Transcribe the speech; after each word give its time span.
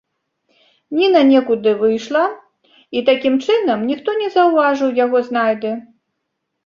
Ніна 0.99 1.21
некуды 1.33 1.73
выйшла, 1.81 2.23
і, 2.97 3.03
такім 3.11 3.37
чынам, 3.45 3.87
ніхто 3.93 4.09
не 4.25 4.29
заўважыў 4.37 4.89
яго 5.05 5.17
знайды. 5.29 5.71